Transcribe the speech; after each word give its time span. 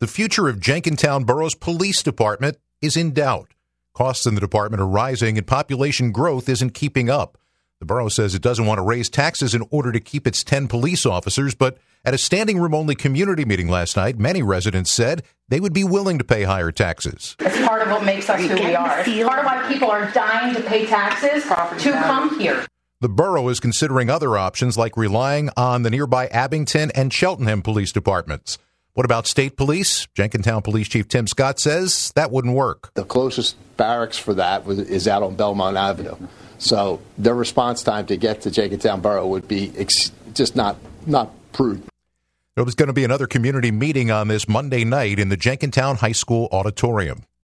The 0.00 0.06
future 0.06 0.48
of 0.48 0.60
Jenkintown 0.60 1.26
Borough's 1.26 1.54
police 1.54 2.02
department 2.02 2.56
is 2.80 2.96
in 2.96 3.12
doubt. 3.12 3.52
Costs 3.92 4.24
in 4.24 4.34
the 4.34 4.40
department 4.40 4.80
are 4.80 4.86
rising 4.86 5.36
and 5.36 5.46
population 5.46 6.10
growth 6.10 6.48
isn't 6.48 6.72
keeping 6.72 7.10
up. 7.10 7.36
The 7.80 7.84
borough 7.84 8.08
says 8.08 8.34
it 8.34 8.40
doesn't 8.40 8.64
want 8.64 8.78
to 8.78 8.82
raise 8.82 9.10
taxes 9.10 9.54
in 9.54 9.62
order 9.70 9.92
to 9.92 10.00
keep 10.00 10.26
its 10.26 10.42
10 10.42 10.68
police 10.68 11.04
officers, 11.04 11.54
but 11.54 11.76
at 12.02 12.14
a 12.14 12.18
standing 12.18 12.58
room 12.58 12.74
only 12.74 12.94
community 12.94 13.44
meeting 13.44 13.68
last 13.68 13.94
night, 13.94 14.18
many 14.18 14.42
residents 14.42 14.90
said 14.90 15.22
they 15.48 15.60
would 15.60 15.74
be 15.74 15.84
willing 15.84 16.16
to 16.16 16.24
pay 16.24 16.44
higher 16.44 16.72
taxes. 16.72 17.36
It's 17.38 17.60
part 17.66 17.82
of 17.82 17.88
what 17.88 18.02
makes 18.02 18.30
us 18.30 18.40
who 18.40 18.54
we 18.54 18.74
are. 18.74 19.00
It's 19.00 19.28
part 19.28 19.40
of 19.40 19.44
why 19.44 19.68
people 19.68 19.90
are 19.90 20.10
dying 20.12 20.54
to 20.54 20.62
pay 20.62 20.86
taxes 20.86 21.42
to 21.42 21.92
come 21.92 22.40
here. 22.40 22.66
The 23.02 23.10
borough 23.10 23.50
is 23.50 23.60
considering 23.60 24.08
other 24.08 24.38
options 24.38 24.78
like 24.78 24.96
relying 24.96 25.50
on 25.58 25.82
the 25.82 25.90
nearby 25.90 26.26
Abington 26.28 26.90
and 26.92 27.12
Cheltenham 27.12 27.60
police 27.60 27.92
departments. 27.92 28.56
What 29.00 29.06
about 29.06 29.26
state 29.26 29.56
police? 29.56 30.06
Jenkintown 30.14 30.62
Police 30.62 30.86
Chief 30.86 31.08
Tim 31.08 31.26
Scott 31.26 31.58
says 31.58 32.12
that 32.16 32.30
wouldn't 32.30 32.52
work. 32.52 32.92
The 32.92 33.02
closest 33.02 33.56
barracks 33.78 34.18
for 34.18 34.34
that 34.34 34.66
is 34.66 35.08
out 35.08 35.22
on 35.22 35.36
Belmont 35.36 35.78
Avenue. 35.78 36.16
So 36.58 37.00
their 37.16 37.34
response 37.34 37.82
time 37.82 38.04
to 38.08 38.18
get 38.18 38.42
to 38.42 38.50
Jenkintown 38.50 39.00
Borough 39.00 39.26
would 39.26 39.48
be 39.48 39.72
ex- 39.78 40.12
just 40.34 40.54
not 40.54 40.76
not 41.06 41.30
prudent. 41.52 41.88
There 42.56 42.64
was 42.64 42.74
going 42.74 42.88
to 42.88 42.92
be 42.92 43.04
another 43.04 43.26
community 43.26 43.70
meeting 43.70 44.10
on 44.10 44.28
this 44.28 44.46
Monday 44.46 44.84
night 44.84 45.18
in 45.18 45.30
the 45.30 45.36
Jenkintown 45.38 45.96
High 45.96 46.12
School 46.12 46.50
auditorium. 46.52 47.22